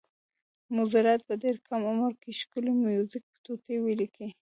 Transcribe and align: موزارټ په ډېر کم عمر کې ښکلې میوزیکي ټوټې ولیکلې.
موزارټ 0.75 1.19
په 1.27 1.33
ډېر 1.43 1.55
کم 1.67 1.81
عمر 1.91 2.13
کې 2.21 2.31
ښکلې 2.39 2.71
میوزیکي 2.85 3.33
ټوټې 3.43 3.75
ولیکلې. 3.81 4.29